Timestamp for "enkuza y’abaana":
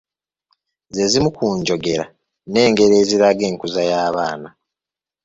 3.49-4.49